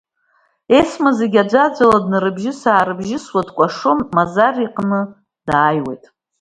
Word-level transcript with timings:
Есма 0.79 1.11
зегьы 1.19 1.39
аӡәаӡәала 1.43 1.97
днарыбжьыс-аарыбжьысуа 2.03 3.41
дшыкәашо 3.47 3.91
Мазар 4.15 4.55
иҟны 4.65 5.01
дааиуеит. 5.47 6.03